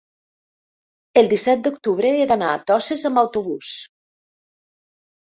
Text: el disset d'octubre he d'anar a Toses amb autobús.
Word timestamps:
el 1.21 1.29
disset 1.35 1.61
d'octubre 1.69 2.15
he 2.23 2.27
d'anar 2.33 2.49
a 2.57 2.65
Toses 2.73 3.07
amb 3.13 3.25
autobús. 3.27 3.79